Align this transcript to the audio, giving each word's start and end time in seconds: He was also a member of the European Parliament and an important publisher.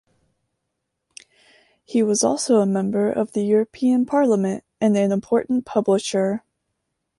He 1.83 2.01
was 2.01 2.23
also 2.23 2.55
a 2.55 2.65
member 2.65 3.11
of 3.11 3.33
the 3.33 3.43
European 3.43 4.07
Parliament 4.07 4.63
and 4.81 4.97
an 4.97 5.11
important 5.11 5.63
publisher. 5.63 6.43